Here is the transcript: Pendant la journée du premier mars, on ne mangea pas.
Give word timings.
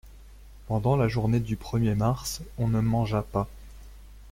Pendant 0.65 0.95
la 0.95 1.07
journée 1.07 1.39
du 1.39 1.55
premier 1.57 1.93
mars, 1.93 2.41
on 2.57 2.67
ne 2.69 2.79
mangea 2.81 3.21
pas. 3.21 3.47